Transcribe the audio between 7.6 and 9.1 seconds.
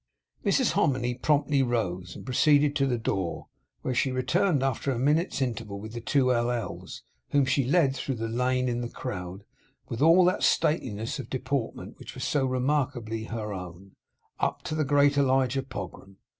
led, through the lane in the